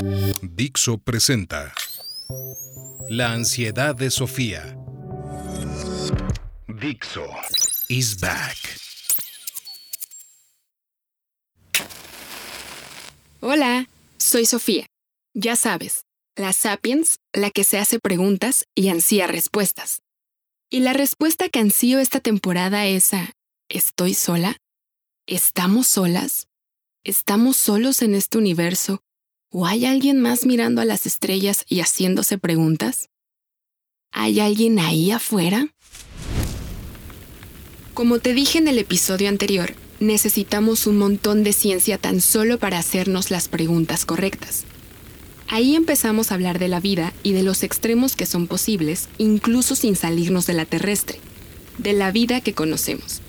[0.00, 1.74] Dixo presenta
[3.08, 4.76] La ansiedad de Sofía.
[6.68, 7.26] Dixo
[7.88, 8.56] is back.
[13.40, 13.88] Hola,
[14.18, 14.86] soy Sofía.
[15.34, 16.04] Ya sabes,
[16.36, 20.02] la Sapiens, la que se hace preguntas y ansía respuestas.
[20.70, 23.32] Y la respuesta que ansío esta temporada es a
[23.68, 24.56] ¿Estoy sola?
[25.26, 26.46] ¿Estamos solas?
[27.02, 29.00] ¿Estamos solos en este universo?
[29.50, 33.08] ¿O hay alguien más mirando a las estrellas y haciéndose preguntas?
[34.12, 35.68] ¿Hay alguien ahí afuera?
[37.94, 42.78] Como te dije en el episodio anterior, necesitamos un montón de ciencia tan solo para
[42.78, 44.64] hacernos las preguntas correctas.
[45.48, 49.76] Ahí empezamos a hablar de la vida y de los extremos que son posibles, incluso
[49.76, 51.20] sin salirnos de la terrestre,
[51.78, 53.22] de la vida que conocemos.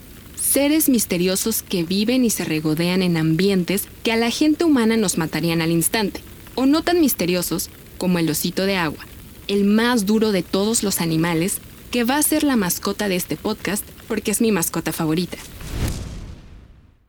[0.50, 5.16] Seres misteriosos que viven y se regodean en ambientes que a la gente humana nos
[5.16, 6.22] matarían al instante,
[6.56, 9.06] o no tan misteriosos como el osito de agua,
[9.46, 11.60] el más duro de todos los animales,
[11.92, 15.38] que va a ser la mascota de este podcast porque es mi mascota favorita.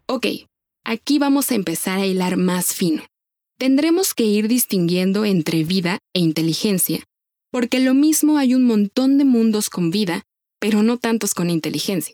[0.05, 0.27] Ok,
[0.83, 3.01] aquí vamos a empezar a hilar más fino.
[3.57, 7.03] Tendremos que ir distinguiendo entre vida e inteligencia,
[7.49, 10.21] porque lo mismo hay un montón de mundos con vida,
[10.59, 12.13] pero no tantos con inteligencia.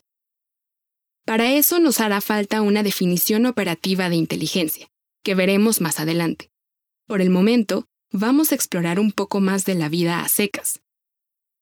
[1.28, 4.88] Para eso nos hará falta una definición operativa de inteligencia,
[5.26, 6.50] que veremos más adelante.
[7.06, 10.80] Por el momento, vamos a explorar un poco más de la vida a secas.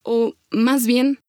[0.04, 1.20] O, más bien,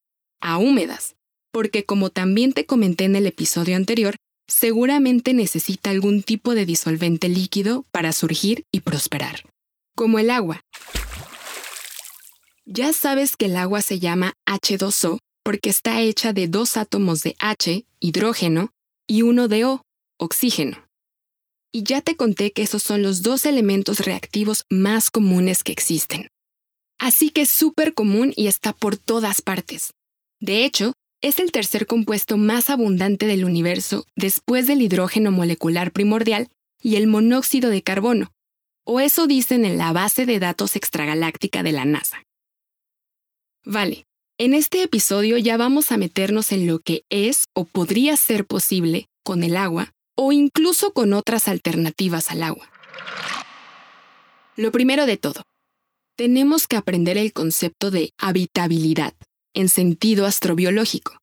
[0.43, 1.17] a húmedas,
[1.51, 7.31] porque como también te comenté en el episodio anterior, seguramente necesita algún tipo de disolvente
[7.31, 9.48] líquido para surgir y prosperar,
[9.95, 10.61] como el agua.
[12.67, 17.37] Ya sabes que el agua se llama H2O porque está hecha de dos átomos de
[17.39, 18.73] H, hidrógeno,
[19.07, 19.83] y uno de O,
[20.19, 20.85] oxígeno.
[21.71, 26.27] Y ya te conté que esos son los dos elementos reactivos más comunes que existen.
[26.99, 29.93] Así que es súper común y está por todas partes.
[30.41, 36.49] De hecho, es el tercer compuesto más abundante del universo después del hidrógeno molecular primordial
[36.83, 38.33] y el monóxido de carbono,
[38.85, 42.25] o eso dicen en la base de datos extragaláctica de la NASA.
[43.65, 44.06] Vale,
[44.39, 49.07] en este episodio ya vamos a meternos en lo que es o podría ser posible
[49.25, 52.71] con el agua o incluso con otras alternativas al agua.
[54.57, 55.43] Lo primero de todo,
[56.17, 59.15] tenemos que aprender el concepto de habitabilidad
[59.55, 61.19] en sentido astrobiológico.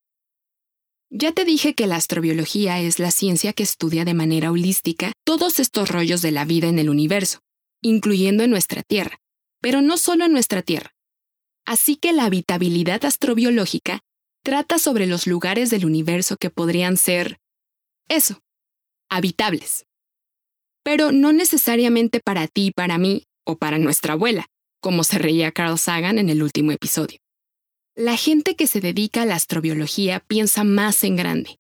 [1.12, 5.60] Ya te dije que la astrobiología es la ciencia que estudia de manera holística todos
[5.60, 7.40] estos rollos de la vida en el universo,
[7.82, 9.18] incluyendo en nuestra Tierra,
[9.62, 10.93] pero no solo en nuestra Tierra.
[11.66, 14.02] Así que la habitabilidad astrobiológica
[14.44, 17.38] trata sobre los lugares del universo que podrían ser,
[18.10, 18.42] eso,
[19.10, 19.86] habitables.
[20.84, 24.48] Pero no necesariamente para ti, para mí o para nuestra abuela,
[24.82, 27.20] como se reía Carl Sagan en el último episodio.
[27.96, 31.58] La gente que se dedica a la astrobiología piensa más en grande.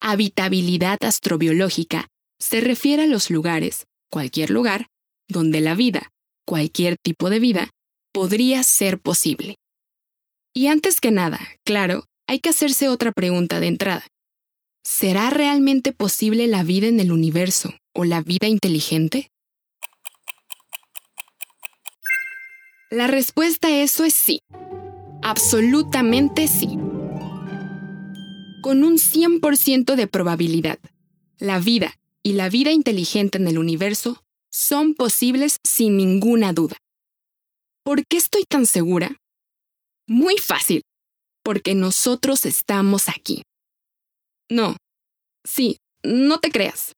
[0.00, 2.08] Habitabilidad astrobiológica
[2.38, 4.88] se refiere a los lugares, cualquier lugar,
[5.28, 6.10] donde la vida,
[6.44, 7.70] cualquier tipo de vida,
[8.12, 9.56] podría ser posible.
[10.54, 14.06] Y antes que nada, claro, hay que hacerse otra pregunta de entrada.
[14.84, 19.28] ¿Será realmente posible la vida en el universo o la vida inteligente?
[22.90, 24.40] La respuesta a eso es sí.
[25.22, 26.78] Absolutamente sí.
[28.62, 30.78] Con un 100% de probabilidad,
[31.38, 36.76] la vida y la vida inteligente en el universo son posibles sin ninguna duda.
[37.82, 39.16] ¿Por qué estoy tan segura?
[40.06, 40.82] Muy fácil,
[41.42, 43.42] porque nosotros estamos aquí.
[44.50, 44.76] No,
[45.44, 46.92] sí, no te creas.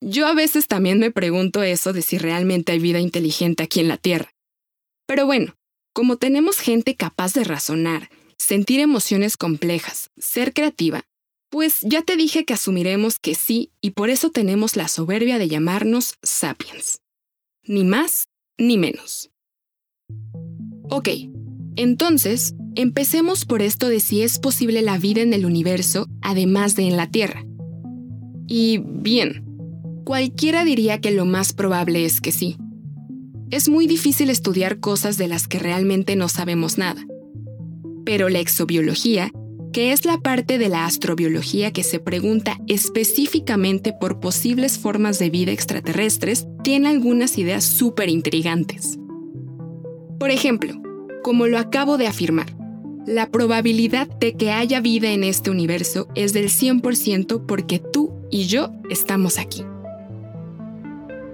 [0.00, 3.88] Yo a veces también me pregunto eso de si realmente hay vida inteligente aquí en
[3.88, 4.30] la Tierra.
[5.06, 5.54] Pero bueno,
[5.94, 11.02] como tenemos gente capaz de razonar, sentir emociones complejas, ser creativa,
[11.50, 15.48] pues ya te dije que asumiremos que sí y por eso tenemos la soberbia de
[15.48, 16.98] llamarnos sapiens.
[17.64, 18.28] Ni más
[18.58, 19.30] ni menos.
[20.90, 21.08] Ok,
[21.76, 26.88] entonces, empecemos por esto de si es posible la vida en el universo además de
[26.88, 27.44] en la Tierra.
[28.46, 29.44] Y bien,
[30.04, 32.56] cualquiera diría que lo más probable es que sí.
[33.50, 37.04] Es muy difícil estudiar cosas de las que realmente no sabemos nada.
[38.04, 39.30] Pero la exobiología,
[39.72, 45.28] que es la parte de la astrobiología que se pregunta específicamente por posibles formas de
[45.28, 48.98] vida extraterrestres, tiene algunas ideas súper intrigantes.
[50.18, 50.74] Por ejemplo,
[51.22, 52.46] como lo acabo de afirmar,
[53.06, 58.46] la probabilidad de que haya vida en este universo es del 100% porque tú y
[58.46, 59.64] yo estamos aquí.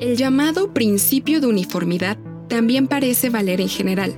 [0.01, 4.15] El llamado principio de uniformidad también parece valer en general,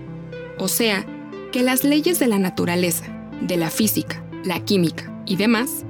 [0.59, 1.07] o sea,
[1.53, 3.07] que las leyes de la naturaleza,
[3.41, 5.85] de la física, la química y demás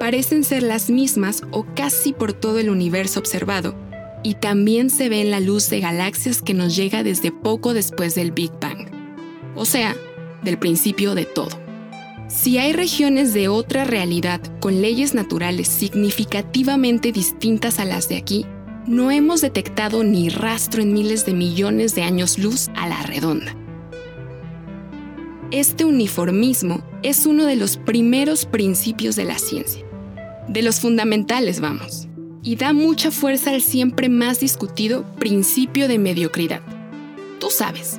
[0.00, 3.74] parecen ser las mismas o casi por todo el universo observado,
[4.26, 8.16] y también se ve en la luz de galaxias que nos llega desde poco después
[8.16, 8.90] del Big Bang,
[9.54, 9.94] o sea,
[10.42, 11.56] del principio de todo.
[12.26, 18.44] Si hay regiones de otra realidad con leyes naturales significativamente distintas a las de aquí,
[18.88, 23.54] no hemos detectado ni rastro en miles de millones de años luz a la redonda.
[25.52, 29.84] Este uniformismo es uno de los primeros principios de la ciencia,
[30.48, 32.05] de los fundamentales, vamos,
[32.46, 36.62] y da mucha fuerza al siempre más discutido principio de mediocridad.
[37.40, 37.98] Tú sabes,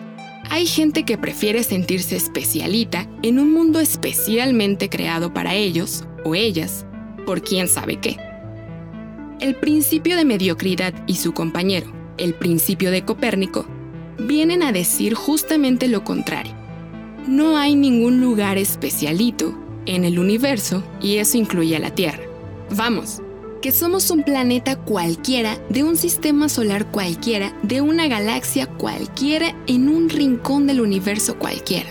[0.49, 6.85] hay gente que prefiere sentirse especialita en un mundo especialmente creado para ellos o ellas,
[7.25, 8.15] por quién sabe qué.
[9.41, 13.67] El principio de mediocridad y su compañero, el principio de Copérnico,
[14.17, 16.53] vienen a decir justamente lo contrario.
[17.27, 22.23] No hay ningún lugar especialito en el universo y eso incluye a la Tierra.
[22.73, 23.21] Vamos,
[23.61, 29.89] que somos un planeta cualquiera, de un sistema solar cualquiera, de una galaxia cualquiera, en
[29.89, 31.89] un rincón del universo cualquiera.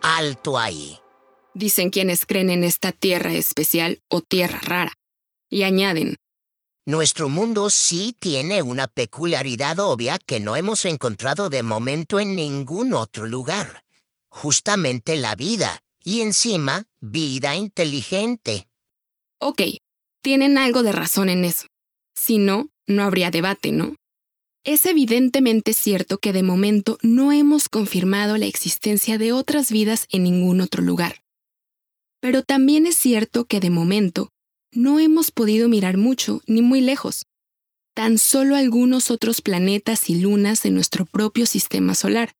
[0.00, 0.98] Alto ahí.
[1.54, 4.92] Dicen quienes creen en esta Tierra especial o Tierra rara.
[5.50, 6.16] Y añaden,
[6.84, 12.92] Nuestro mundo sí tiene una peculiaridad obvia que no hemos encontrado de momento en ningún
[12.92, 13.84] otro lugar.
[14.28, 15.84] Justamente la vida.
[16.02, 18.66] Y encima, vida inteligente.
[19.42, 19.62] Ok,
[20.22, 21.66] tienen algo de razón en eso.
[22.14, 23.96] Si no, no habría debate, ¿no?
[24.64, 30.22] Es evidentemente cierto que de momento no hemos confirmado la existencia de otras vidas en
[30.22, 31.22] ningún otro lugar.
[32.20, 34.28] Pero también es cierto que de momento
[34.70, 37.26] no hemos podido mirar mucho ni muy lejos,
[37.94, 42.32] tan solo algunos otros planetas y lunas de nuestro propio sistema solar,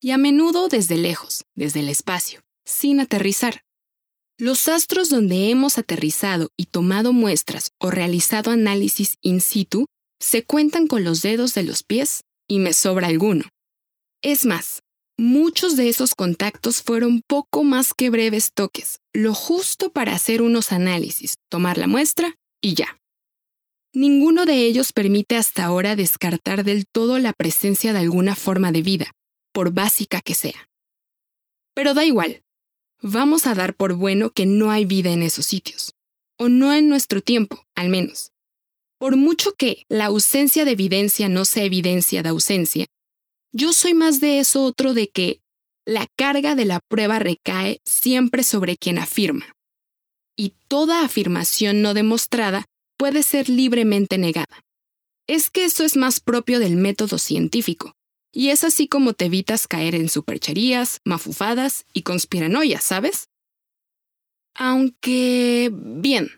[0.00, 3.63] y a menudo desde lejos, desde el espacio, sin aterrizar.
[4.38, 9.86] Los astros donde hemos aterrizado y tomado muestras o realizado análisis in situ
[10.20, 13.44] se cuentan con los dedos de los pies y me sobra alguno.
[14.22, 14.82] Es más,
[15.16, 20.72] muchos de esos contactos fueron poco más que breves toques, lo justo para hacer unos
[20.72, 22.98] análisis, tomar la muestra y ya.
[23.94, 28.82] Ninguno de ellos permite hasta ahora descartar del todo la presencia de alguna forma de
[28.82, 29.12] vida,
[29.52, 30.68] por básica que sea.
[31.74, 32.43] Pero da igual,
[33.04, 35.94] vamos a dar por bueno que no hay vida en esos sitios,
[36.38, 38.32] o no en nuestro tiempo, al menos.
[38.98, 42.86] Por mucho que la ausencia de evidencia no sea evidencia de ausencia,
[43.52, 45.42] yo soy más de eso otro de que
[45.84, 49.54] la carga de la prueba recae siempre sobre quien afirma.
[50.34, 52.64] Y toda afirmación no demostrada
[52.96, 54.62] puede ser libremente negada.
[55.26, 57.92] Es que eso es más propio del método científico,
[58.34, 63.28] y es así como te evitas caer en supercherías, mafufadas y conspiranoias, ¿sabes?
[64.56, 66.28] Aunque, bien,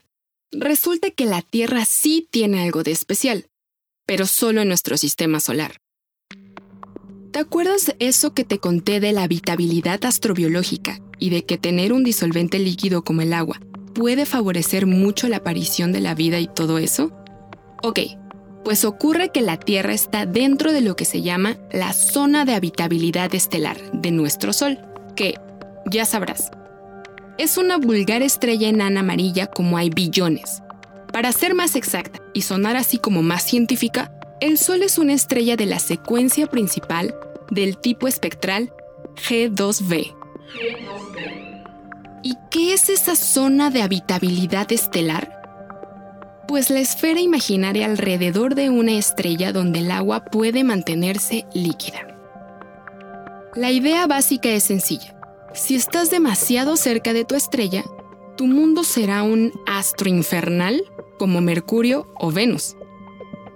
[0.53, 3.47] resulta que la Tierra sí tiene algo de especial,
[4.07, 5.81] pero solo en nuestro sistema solar.
[7.33, 11.93] ¿Te acuerdas de eso que te conté de la habitabilidad astrobiológica y de que tener
[11.93, 13.61] un disolvente líquido como el agua
[13.95, 17.13] puede favorecer mucho la aparición de la vida y todo eso?
[17.83, 18.01] Ok,
[18.67, 22.53] pues ocurre que la Tierra está dentro de lo que se llama la zona de
[22.53, 24.81] habitabilidad estelar de nuestro Sol,
[25.15, 25.37] que,
[25.89, 26.51] ya sabrás,
[27.39, 30.65] es una vulgar estrella enana amarilla como hay billones.
[31.13, 35.55] Para ser más exacta y sonar así como más científica, el Sol es una estrella
[35.55, 37.15] de la secuencia principal
[37.53, 38.73] del tipo espectral
[39.29, 40.13] G2b.
[42.25, 45.36] ¿Y qué es esa zona de habitabilidad estelar?
[46.49, 52.07] Pues la esfera imaginaria alrededor de una estrella donde el agua puede mantenerse líquida.
[53.57, 55.17] La idea básica es sencilla.
[55.55, 57.83] Si estás demasiado cerca de tu estrella,
[58.37, 60.85] tu mundo será un astro infernal
[61.19, 62.77] como Mercurio o Venus.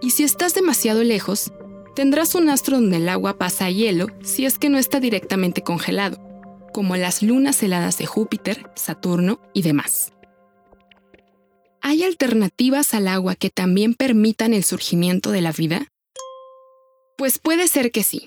[0.01, 1.53] Y si estás demasiado lejos,
[1.95, 5.63] tendrás un astro donde el agua pasa a hielo si es que no está directamente
[5.63, 6.19] congelado,
[6.73, 10.13] como las lunas heladas de Júpiter, Saturno y demás.
[11.83, 15.89] ¿Hay alternativas al agua que también permitan el surgimiento de la vida?
[17.17, 18.27] Pues puede ser que sí.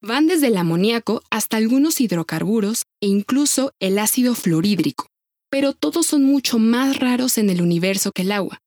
[0.00, 5.06] Van desde el amoníaco hasta algunos hidrocarburos e incluso el ácido fluorhídrico,
[5.50, 8.60] pero todos son mucho más raros en el universo que el agua,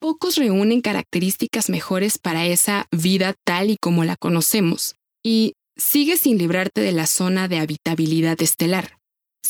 [0.00, 6.38] pocos reúnen características mejores para esa vida tal y como la conocemos, y sigue sin
[6.38, 8.95] librarte de la zona de habitabilidad estelar.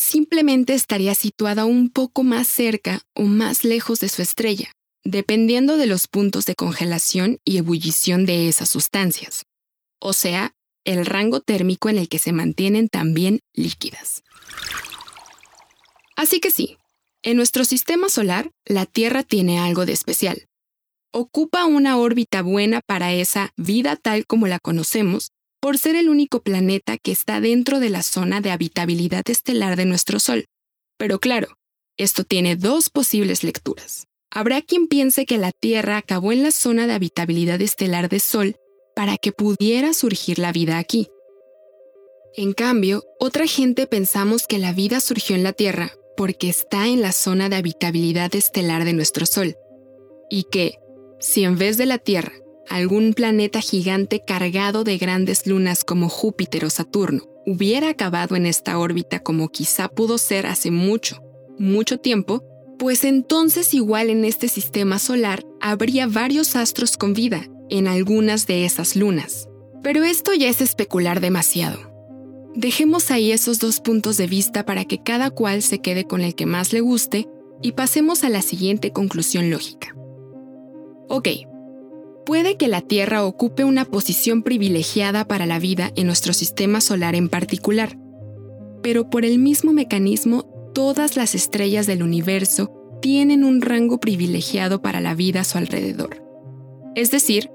[0.08, 4.70] Simplemente estaría situada un poco más cerca o más lejos de su estrella,
[5.02, 9.46] dependiendo de los puntos de congelación y ebullición de esas sustancias,
[9.98, 10.52] o sea,
[10.84, 14.22] el rango térmico en el que se mantienen también líquidas.
[16.14, 16.78] Así que sí,
[17.24, 20.46] en nuestro sistema solar, la Tierra tiene algo de especial.
[21.12, 25.32] Ocupa una órbita buena para esa vida tal como la conocemos,
[25.66, 29.84] por ser el único planeta que está dentro de la zona de habitabilidad estelar de
[29.84, 30.44] nuestro Sol.
[30.96, 31.56] Pero claro,
[31.96, 34.06] esto tiene dos posibles lecturas.
[34.30, 38.54] Habrá quien piense que la Tierra acabó en la zona de habitabilidad estelar de Sol
[38.94, 41.08] para que pudiera surgir la vida aquí.
[42.36, 47.02] En cambio, otra gente pensamos que la vida surgió en la Tierra porque está en
[47.02, 49.56] la zona de habitabilidad estelar de nuestro Sol,
[50.30, 50.78] y que,
[51.18, 52.34] si en vez de la Tierra,
[52.68, 58.78] algún planeta gigante cargado de grandes lunas como Júpiter o Saturno hubiera acabado en esta
[58.78, 61.22] órbita como quizá pudo ser hace mucho,
[61.58, 62.44] mucho tiempo,
[62.78, 68.64] pues entonces igual en este sistema solar habría varios astros con vida en algunas de
[68.64, 69.48] esas lunas.
[69.82, 71.78] Pero esto ya es especular demasiado.
[72.54, 76.34] Dejemos ahí esos dos puntos de vista para que cada cual se quede con el
[76.34, 77.28] que más le guste
[77.62, 79.94] y pasemos a la siguiente conclusión lógica.
[81.08, 81.28] Ok,
[82.26, 87.14] puede que la Tierra ocupe una posición privilegiada para la vida en nuestro sistema solar
[87.14, 87.96] en particular,
[88.82, 90.42] pero por el mismo mecanismo
[90.74, 96.22] todas las estrellas del universo tienen un rango privilegiado para la vida a su alrededor,
[96.94, 97.50] es decir,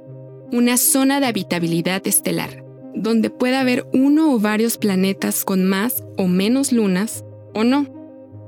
[0.51, 2.63] una zona de habitabilidad estelar
[2.93, 7.85] donde pueda haber uno o varios planetas con más o menos lunas o no,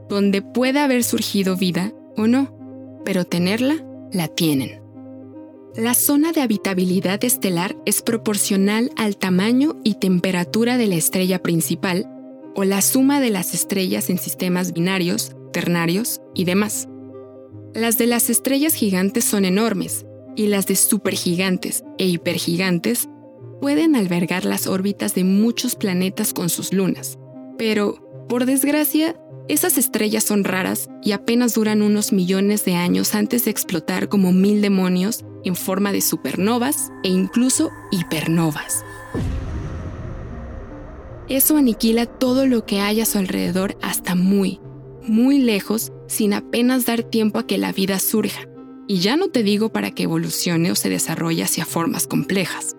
[0.09, 4.82] donde pueda haber surgido vida o no, pero tenerla, la tienen.
[5.75, 12.07] La zona de habitabilidad estelar es proporcional al tamaño y temperatura de la estrella principal
[12.53, 16.87] o la suma de las estrellas en sistemas binarios, ternarios y demás.
[17.73, 23.09] Las de las estrellas gigantes son enormes y las de supergigantes e hipergigantes
[23.59, 27.17] pueden albergar las órbitas de muchos planetas con sus lunas.
[27.57, 29.15] Pero, por desgracia,
[29.47, 34.31] esas estrellas son raras y apenas duran unos millones de años antes de explotar como
[34.31, 38.83] mil demonios en forma de supernovas e incluso hipernovas.
[41.29, 44.59] Eso aniquila todo lo que hay a su alrededor hasta muy,
[45.03, 48.41] muy lejos sin apenas dar tiempo a que la vida surja.
[48.87, 52.75] Y ya no te digo para que evolucione o se desarrolle hacia formas complejas.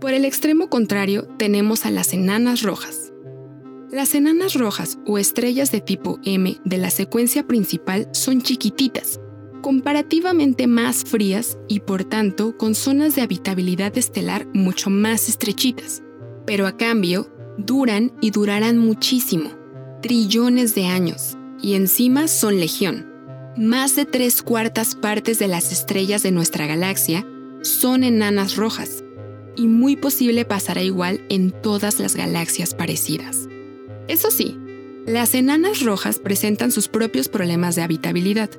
[0.00, 3.12] Por el extremo contrario tenemos a las enanas rojas.
[3.90, 9.20] Las enanas rojas o estrellas de tipo M de la secuencia principal son chiquititas,
[9.60, 16.02] comparativamente más frías y por tanto con zonas de habitabilidad estelar mucho más estrechitas,
[16.46, 19.50] pero a cambio duran y durarán muchísimo,
[20.02, 23.06] trillones de años, y encima son legión.
[23.56, 27.26] Más de tres cuartas partes de las estrellas de nuestra galaxia
[27.62, 29.02] son enanas rojas,
[29.56, 33.48] y muy posible pasará igual en todas las galaxias parecidas.
[34.06, 34.56] Eso sí,
[35.04, 38.50] las enanas rojas presentan sus propios problemas de habitabilidad.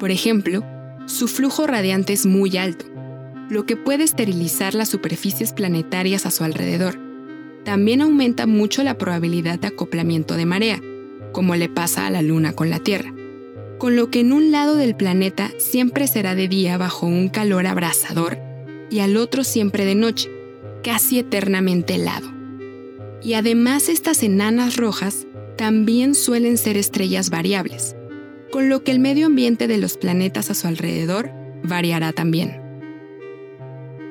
[0.00, 0.64] Por ejemplo,
[1.04, 2.86] su flujo radiante es muy alto,
[3.50, 6.98] lo que puede esterilizar las superficies planetarias a su alrededor.
[7.64, 10.80] También aumenta mucho la probabilidad de acoplamiento de marea,
[11.32, 13.12] como le pasa a la Luna con la Tierra,
[13.76, 17.66] con lo que en un lado del planeta siempre será de día bajo un calor
[17.66, 18.38] abrasador
[18.88, 20.30] y al otro siempre de noche,
[20.82, 22.32] casi eternamente helado.
[23.22, 25.26] Y además estas enanas rojas
[25.58, 27.96] también suelen ser estrellas variables,
[28.50, 31.30] con lo que el medio ambiente de los planetas a su alrededor
[31.62, 32.60] variará también.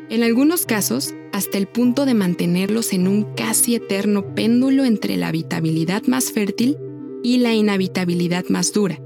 [0.09, 5.27] En algunos casos, hasta el punto de mantenerlos en un casi eterno péndulo entre la
[5.27, 6.77] habitabilidad más fértil
[7.21, 8.99] y la inhabitabilidad más dura,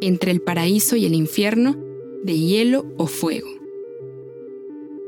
[0.00, 1.76] entre el paraíso y el infierno,
[2.24, 3.48] de hielo o fuego.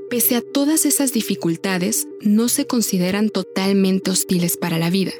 [0.08, 5.12] Pese a todas esas dificultades, no se consideran totalmente hostiles para la vida.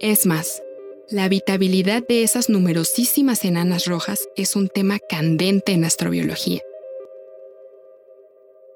[0.00, 0.62] Es más,
[1.10, 6.62] la habitabilidad de esas numerosísimas enanas rojas es un tema candente en astrobiología.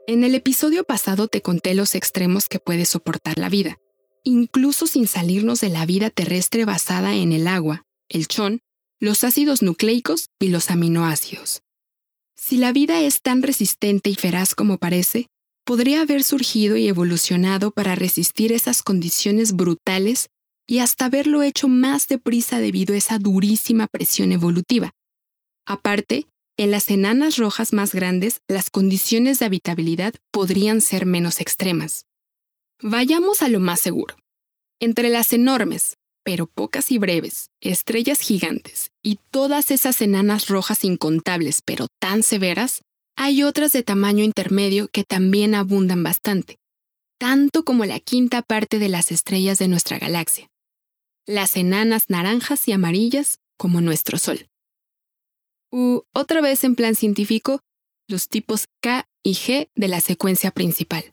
[0.06, 3.78] En el episodio pasado te conté los extremos que puede soportar la vida,
[4.25, 8.61] incluso sin salirnos de la vida terrestre basada en el agua, el chón,
[9.00, 11.62] los ácidos nucleicos y los aminoácidos.
[12.37, 15.28] Si la vida es tan resistente y feraz como parece,
[15.64, 20.28] podría haber surgido y evolucionado para resistir esas condiciones brutales
[20.68, 24.92] y hasta haberlo hecho más deprisa debido a esa durísima presión evolutiva.
[25.66, 26.26] Aparte,
[26.58, 32.04] en las enanas rojas más grandes, las condiciones de habitabilidad podrían ser menos extremas.
[32.82, 34.16] Vayamos a lo más seguro.
[34.78, 41.62] Entre las enormes, pero pocas y breves, estrellas gigantes y todas esas enanas rojas incontables,
[41.64, 42.82] pero tan severas,
[43.16, 46.58] hay otras de tamaño intermedio que también abundan bastante,
[47.18, 50.48] tanto como la quinta parte de las estrellas de nuestra galaxia.
[51.28, 54.49] Las enanas naranjas y amarillas como nuestro Sol.
[55.70, 57.61] U, otra vez en plan científico,
[58.08, 61.12] los tipos K y G de la secuencia principal.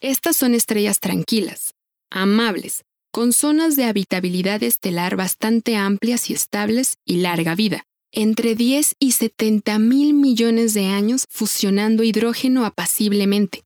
[0.00, 1.74] Estas son estrellas tranquilas,
[2.08, 8.94] amables, con zonas de habitabilidad estelar bastante amplias y estables y larga vida, entre 10
[9.00, 13.64] y 70 mil millones de años fusionando hidrógeno apaciblemente.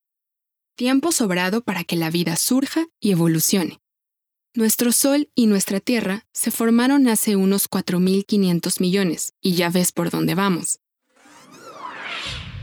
[0.75, 3.79] Tiempo sobrado para que la vida surja y evolucione.
[4.53, 10.11] Nuestro Sol y nuestra Tierra se formaron hace unos 4.500 millones, y ya ves por
[10.11, 10.81] dónde vamos.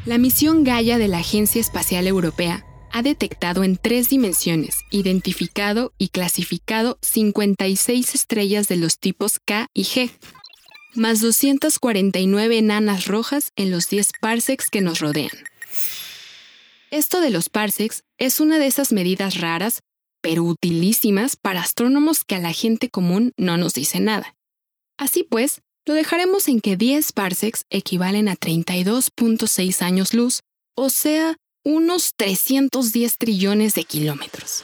[0.05, 6.09] La misión Gaia de la Agencia Espacial Europea ha detectado en tres dimensiones, identificado y
[6.09, 10.11] clasificado 56 estrellas de los tipos K y G,
[10.93, 15.31] más 249 enanas rojas en los 10 parsecs que nos rodean.
[16.91, 19.83] Esto de los parsecs es una de esas medidas raras
[20.21, 24.35] pero utilísimas para astrónomos que a la gente común no nos dice nada.
[24.97, 30.41] Así pues, lo dejaremos en que 10 parsecs equivalen a 32.6 años luz,
[30.75, 34.63] o sea, unos 310 trillones de kilómetros.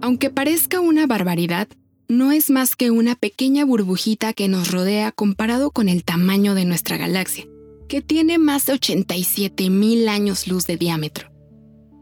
[0.00, 1.68] Aunque parezca una barbaridad,
[2.08, 6.64] no es más que una pequeña burbujita que nos rodea comparado con el tamaño de
[6.64, 7.46] nuestra galaxia,
[7.88, 11.27] que tiene más de 87 mil años luz de diámetro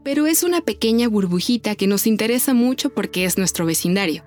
[0.07, 4.23] pero es una pequeña burbujita que nos interesa mucho porque es nuestro vecindario.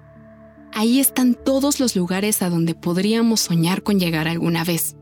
[0.74, 4.96] Ahí están todos los lugares a donde podríamos soñar con llegar alguna vez.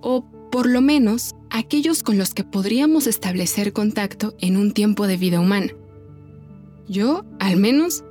[0.00, 5.16] O, por lo menos, aquellos con los que podríamos establecer contacto en un tiempo de
[5.16, 5.72] vida humana.
[6.86, 8.04] Yo, al menos,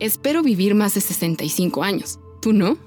[0.00, 2.18] espero vivir más de 65 años.
[2.40, 2.78] ¿Tú no?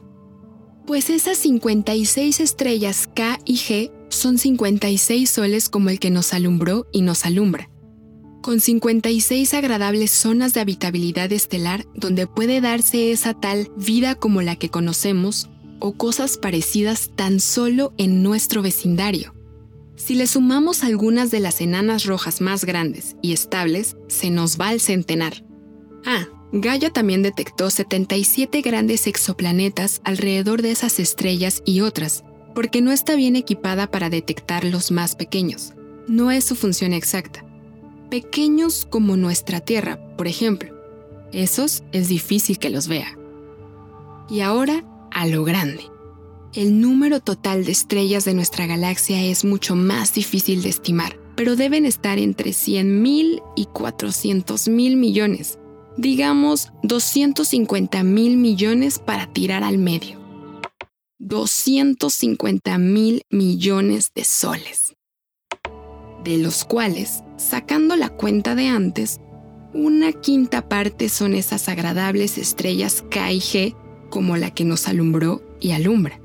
[0.88, 6.88] Pues esas 56 estrellas K y G son 56 soles como el que nos alumbró
[6.91, 7.71] y nos alumbra
[8.41, 14.55] con 56 agradables zonas de habitabilidad estelar donde puede darse esa tal vida como la
[14.55, 19.33] que conocemos o cosas parecidas tan solo en nuestro vecindario.
[19.96, 24.70] Si le sumamos algunas de las enanas rojas más grandes y estables, se nos va
[24.70, 25.46] al centenar.
[26.05, 32.24] Ah, Gaia también detectó 77 grandes exoplanetas alrededor de esas estrellas y otras,
[32.55, 35.74] porque no está bien equipada para detectar los más pequeños.
[36.07, 37.46] No es su función exacta
[38.11, 40.75] pequeños como nuestra Tierra, por ejemplo.
[41.31, 43.17] Esos es difícil que los vea.
[44.29, 45.85] Y ahora, a lo grande.
[46.53, 51.55] El número total de estrellas de nuestra galaxia es mucho más difícil de estimar, pero
[51.55, 55.57] deben estar entre 100.000 y 400.000 millones.
[55.95, 60.19] Digamos 250 mil millones para tirar al medio.
[61.19, 64.95] 250 mil millones de soles
[66.24, 69.20] de los cuales, sacando la cuenta de antes,
[69.74, 73.75] una quinta parte son esas agradables estrellas K y G
[74.10, 76.20] como la que nos alumbró y alumbra.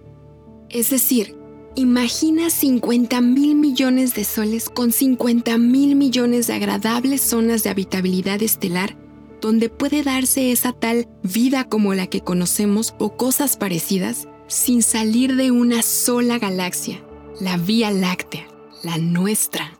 [0.69, 1.37] Es decir,
[1.77, 8.43] imagina 50 mil millones de soles con 50 mil millones de agradables zonas de habitabilidad
[8.43, 8.97] estelar
[9.41, 15.37] donde puede darse esa tal vida como la que conocemos o cosas parecidas sin salir
[15.37, 17.03] de una sola galaxia,
[17.41, 18.47] la Vía Láctea,
[18.83, 19.79] la nuestra.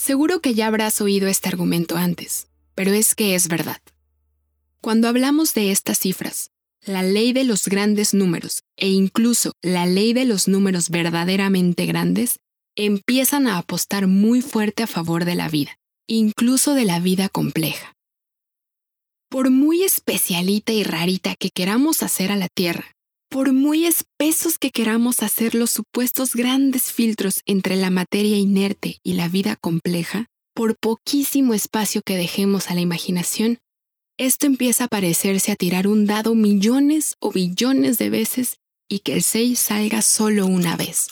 [0.00, 3.82] Seguro que ya habrás oído este argumento antes, pero es que es verdad.
[4.80, 10.14] Cuando hablamos de estas cifras, la ley de los grandes números e incluso la ley
[10.14, 12.38] de los números verdaderamente grandes
[12.76, 17.92] empiezan a apostar muy fuerte a favor de la vida, incluso de la vida compleja.
[19.28, 22.96] Por muy especialita y rarita que queramos hacer a la Tierra,
[23.30, 29.12] por muy espesos que queramos hacer los supuestos grandes filtros entre la materia inerte y
[29.12, 33.58] la vida compleja, por poquísimo espacio que dejemos a la imaginación,
[34.18, 39.14] esto empieza a parecerse a tirar un dado millones o billones de veces y que
[39.14, 41.06] el 6 salga solo una vez.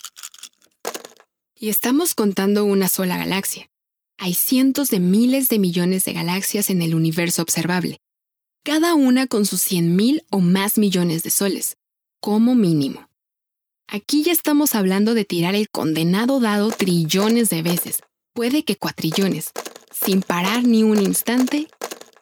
[1.55, 3.71] Y estamos contando una sola galaxia.
[4.19, 8.01] Hay cientos de miles de millones de galaxias en el universo observable,
[8.65, 11.78] cada una con sus 100.000 o más millones de soles
[12.21, 13.09] como mínimo.
[13.87, 18.01] Aquí ya estamos hablando de tirar el condenado dado trillones de veces,
[18.35, 19.53] puede que cuatrillones,
[19.93, 21.69] sin parar ni un instante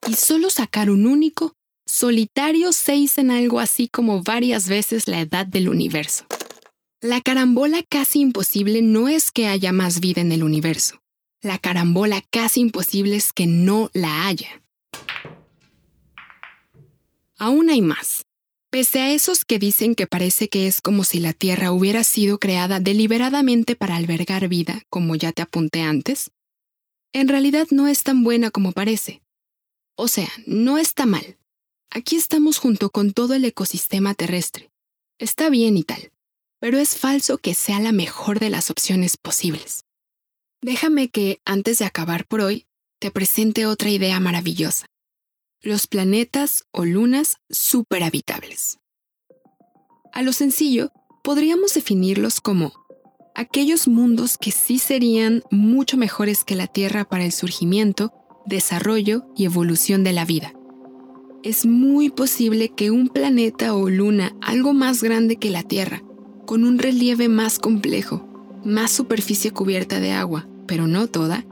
[0.07, 1.55] y solo sacar un único,
[1.87, 6.25] solitario seis en algo así como varias veces la edad del universo.
[7.01, 11.01] La carambola casi imposible no es que haya más vida en el universo.
[11.43, 14.63] La carambola casi imposible es que no la haya.
[17.39, 18.26] aún hay más.
[18.77, 22.39] Pese a esos que dicen que parece que es como si la Tierra hubiera sido
[22.39, 26.31] creada deliberadamente para albergar vida, como ya te apunté antes,
[27.15, 29.23] en realidad no es tan buena como parece.
[29.97, 31.39] O sea, no está mal.
[31.89, 34.69] Aquí estamos junto con todo el ecosistema terrestre.
[35.19, 36.13] Está bien y tal,
[36.61, 39.87] pero es falso que sea la mejor de las opciones posibles.
[40.61, 42.67] Déjame que, antes de acabar por hoy,
[43.01, 44.85] te presente otra idea maravillosa.
[45.63, 48.79] Los planetas o lunas superhabitables.
[50.13, 50.93] A lo sencillo,
[51.25, 52.73] podríamos definirlos como
[53.35, 58.13] aquellos mundos que sí serían mucho mejores que la Tierra para el surgimiento,
[58.45, 60.53] desarrollo y evolución de la vida.
[61.43, 66.03] Es muy posible que un planeta o luna algo más grande que la Tierra,
[66.45, 68.29] con un relieve más complejo,
[68.65, 71.45] más superficie cubierta de agua, pero no toda,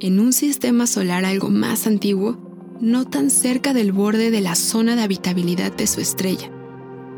[0.00, 2.51] en un sistema solar algo más antiguo,
[2.82, 6.50] no tan cerca del borde de la zona de habitabilidad de su estrella.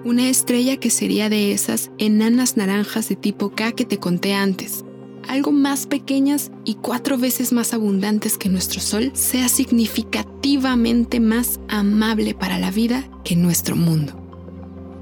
[0.04, 4.84] Una estrella que sería de esas enanas naranjas de tipo K que te conté antes,
[5.26, 12.34] algo más pequeñas y cuatro veces más abundantes que nuestro Sol, sea significativamente más amable
[12.34, 14.20] para la vida que nuestro mundo.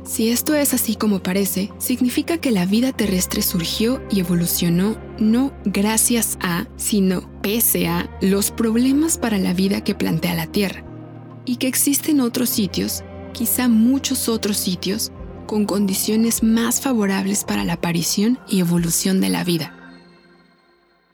[0.04, 5.52] Si esto es así como parece, significa que la vida terrestre surgió y evolucionó no
[5.64, 10.84] gracias a, sino pese a los problemas para la vida que plantea la Tierra,
[11.44, 15.12] y que existen otros sitios, quizá muchos otros sitios,
[15.46, 19.74] con condiciones más favorables para la aparición y evolución de la vida.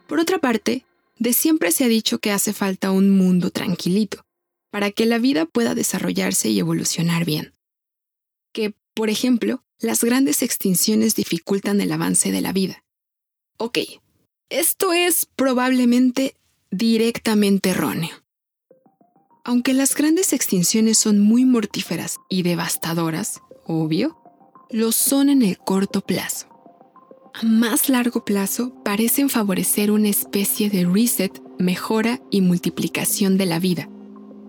[0.06, 0.84] Por otra parte,
[1.18, 4.24] de siempre se ha dicho que hace falta un mundo tranquilito,
[4.70, 7.52] para que la vida pueda desarrollarse y evolucionar bien
[8.52, 12.84] que, por ejemplo, las grandes extinciones dificultan el avance de la vida.
[13.60, 13.78] Ok,
[14.50, 16.36] esto es probablemente
[16.70, 18.10] directamente erróneo.
[19.44, 24.16] Aunque las grandes extinciones son muy mortíferas y devastadoras, obvio,
[24.70, 26.46] lo son en el corto plazo.
[27.34, 33.58] A más largo plazo parecen favorecer una especie de reset, mejora y multiplicación de la
[33.58, 33.88] vida,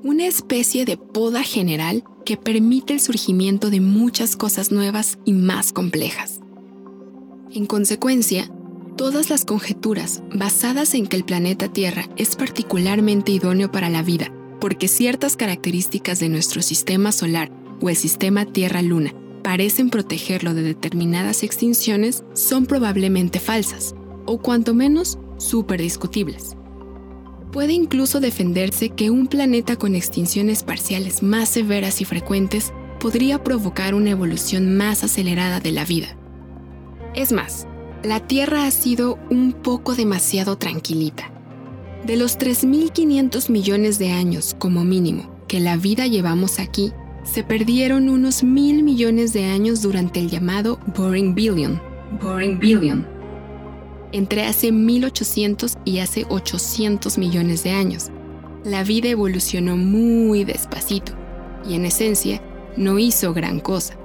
[0.04, 5.74] una especie de poda general que permite el surgimiento de muchas cosas nuevas y más
[5.74, 6.41] complejas.
[7.52, 8.52] En consecuencia,
[9.00, 14.30] todas las conjeturas basadas en que el planeta Tierra es particularmente idóneo para la vida,
[14.60, 21.44] porque ciertas características de nuestro sistema solar o el sistema Tierra-Luna parecen protegerlo de determinadas
[21.44, 26.58] extinciones, son probablemente falsas, o cuanto menos súper discutibles.
[27.54, 33.96] Puede incluso defenderse que un planeta con extinciones parciales más severas y frecuentes podría provocar
[33.96, 36.18] una evolución más acelerada de la vida.
[37.16, 37.66] Es más,
[38.04, 41.32] la Tierra ha sido un poco demasiado tranquilita.
[42.06, 48.10] De los 3.500 millones de años, como mínimo, que la vida llevamos aquí, se perdieron
[48.10, 51.82] unos mil millones de años durante el llamado Boring Billion.
[52.22, 53.20] Boring Billion
[54.12, 58.10] entre hace 1800 y hace 800 millones de años.
[58.64, 61.14] La vida evolucionó muy despacito
[61.68, 62.42] y en esencia
[62.76, 63.96] no hizo gran cosa.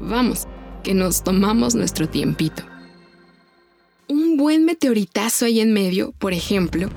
[0.00, 0.46] Vamos,
[0.82, 2.62] que nos tomamos nuestro tiempito.
[4.40, 6.88] Buen meteoritazo ahí en medio, por ejemplo,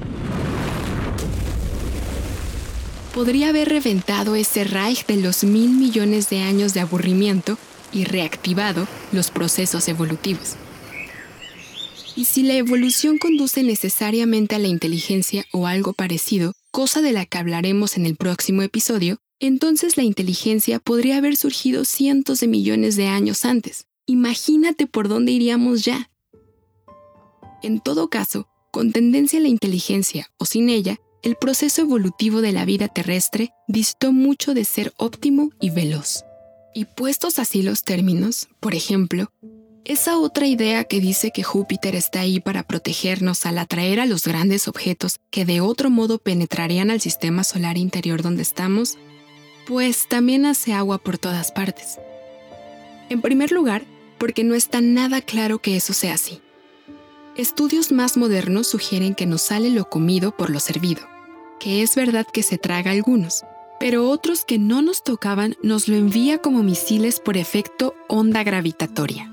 [3.14, 7.58] podría haber reventado ese Reich de los mil millones de años de aburrimiento
[7.92, 10.54] y reactivado los procesos evolutivos.
[12.16, 17.26] Y si la evolución conduce necesariamente a la inteligencia o algo parecido, cosa de la
[17.26, 22.96] que hablaremos en el próximo episodio, entonces la inteligencia podría haber surgido cientos de millones
[22.96, 23.84] de años antes.
[24.06, 26.10] Imagínate por dónde iríamos ya.
[27.64, 32.52] En todo caso, con tendencia a la inteligencia o sin ella, el proceso evolutivo de
[32.52, 36.26] la vida terrestre distó mucho de ser óptimo y veloz.
[36.76, 39.32] Y puestos así los términos, por ejemplo,
[39.86, 44.26] esa otra idea que dice que Júpiter está ahí para protegernos al atraer a los
[44.26, 48.98] grandes objetos que de otro modo penetrarían al sistema solar interior donde estamos,
[49.68, 51.98] pues también hace agua por todas partes.
[53.10, 53.86] En primer lugar,
[54.18, 56.42] porque no está nada claro que eso sea así.
[57.36, 61.02] Estudios más modernos sugieren que nos sale lo comido por lo servido,
[61.60, 63.44] que es verdad que se traga algunos,
[63.80, 69.32] pero otros que no nos tocaban nos lo envía como misiles por efecto onda gravitatoria.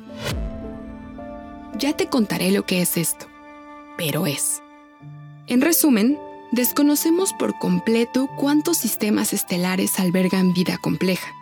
[1.76, 3.26] Ya te contaré lo que es esto,
[3.98, 4.62] pero es.
[5.46, 6.18] En resumen,
[6.52, 11.34] desconocemos por completo cuántos sistemas estelares albergan vida compleja,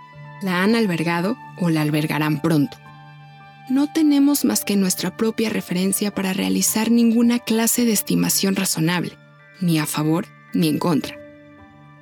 [0.43, 2.79] la han albergado o la albergarán pronto.
[3.69, 9.19] No tenemos más que nuestra propia referencia para realizar ninguna clase de estimación razonable,
[9.61, 11.17] ni a favor ni en contra.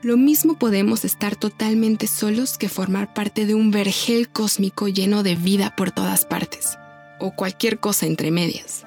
[0.02, 5.34] lo mismo podemos estar totalmente solos que formar parte de un vergel cósmico lleno de
[5.34, 6.78] vida por todas partes,
[7.18, 8.84] o cualquier cosa entre medias.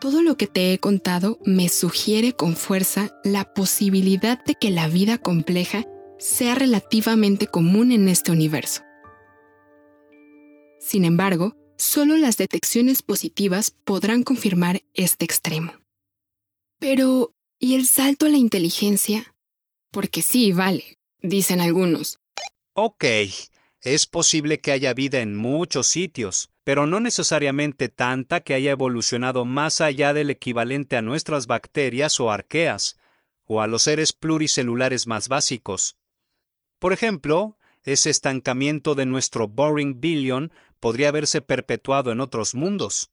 [0.00, 4.86] Todo lo que te he contado me sugiere con fuerza la posibilidad de que la
[4.86, 5.84] vida compleja
[6.20, 8.82] sea relativamente común en este universo.
[10.80, 15.74] Sin embargo, solo las detecciones positivas podrán confirmar este extremo.
[16.78, 19.34] Pero, ¿y el salto a la inteligencia?
[19.92, 22.18] Porque sí, vale, dicen algunos.
[22.72, 23.04] Ok,
[23.82, 29.44] es posible que haya vida en muchos sitios, pero no necesariamente tanta que haya evolucionado
[29.44, 32.96] más allá del equivalente a nuestras bacterias o arqueas,
[33.44, 35.96] o a los seres pluricelulares más básicos.
[36.78, 43.10] Por ejemplo, ese estancamiento de nuestro Boring Billion podría haberse perpetuado en otros mundos.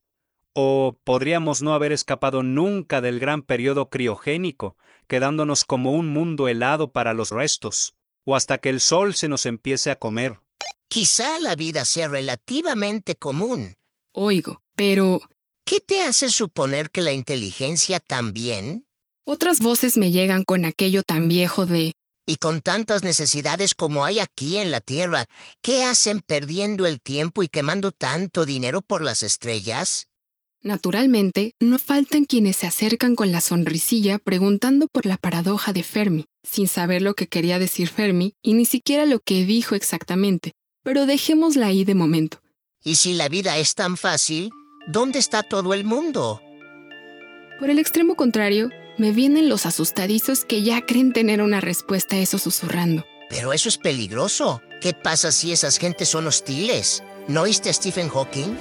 [0.53, 4.75] O podríamos no haber escapado nunca del gran periodo criogénico,
[5.07, 9.45] quedándonos como un mundo helado para los restos, o hasta que el sol se nos
[9.45, 10.39] empiece a comer.
[10.87, 13.75] Quizá la vida sea relativamente común.
[14.13, 15.21] Oigo, pero...
[15.67, 18.87] ¿Qué te hace suponer que la inteligencia también?
[19.25, 21.91] Otras voces me llegan con aquello tan viejo de...
[22.29, 25.27] Y con tantas necesidades como hay aquí en la Tierra,
[25.61, 30.09] ¿qué hacen perdiendo el tiempo y quemando tanto dinero por las estrellas?
[30.61, 36.25] Naturalmente, no faltan quienes se acercan con la sonrisilla preguntando por la paradoja de Fermi,
[36.43, 40.51] sin saber lo que quería decir Fermi y ni siquiera lo que dijo exactamente,
[40.83, 42.41] pero dejémosla ahí de momento.
[42.83, 44.49] Y si la vida es tan fácil,
[44.85, 46.41] ¿dónde está todo el mundo?
[47.57, 52.19] Por el extremo contrario, me vienen los asustadizos que ya creen tener una respuesta a
[52.19, 53.05] eso susurrando.
[53.29, 54.61] Pero eso es peligroso.
[54.81, 57.03] ¿Qué pasa si esas gentes son hostiles?
[57.27, 58.55] ¿No oíste a Stephen Hawking?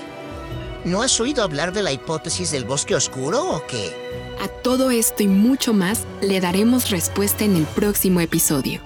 [0.84, 3.92] ¿No has oído hablar de la hipótesis del bosque oscuro o qué?
[4.40, 8.80] A todo esto y mucho más le daremos respuesta en el próximo episodio.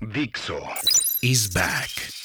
[0.00, 0.58] Dixo
[1.22, 2.19] is back.